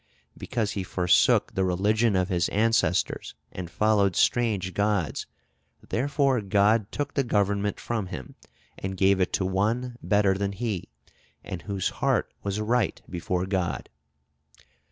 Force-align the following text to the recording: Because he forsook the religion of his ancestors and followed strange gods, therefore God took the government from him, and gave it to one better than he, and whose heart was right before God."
Because 0.35 0.71
he 0.71 0.81
forsook 0.81 1.53
the 1.53 1.63
religion 1.63 2.15
of 2.15 2.29
his 2.29 2.49
ancestors 2.49 3.35
and 3.51 3.69
followed 3.69 4.15
strange 4.15 4.73
gods, 4.73 5.27
therefore 5.87 6.41
God 6.41 6.91
took 6.91 7.13
the 7.13 7.23
government 7.23 7.79
from 7.79 8.07
him, 8.07 8.33
and 8.79 8.97
gave 8.97 9.19
it 9.21 9.31
to 9.33 9.45
one 9.45 9.97
better 10.01 10.33
than 10.35 10.53
he, 10.53 10.89
and 11.43 11.61
whose 11.61 11.89
heart 12.01 12.33
was 12.41 12.59
right 12.59 12.99
before 13.07 13.45
God." 13.45 13.89